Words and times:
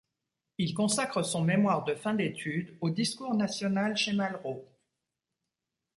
Il 0.57 0.73
consacre 0.73 1.21
son 1.21 1.43
mémoire 1.43 1.83
de 1.83 1.93
fin 1.93 2.15
d'études 2.15 2.75
au 2.81 2.89
discours 2.89 3.35
national 3.35 3.95
chez 3.97 4.13
Malraux. 4.13 4.67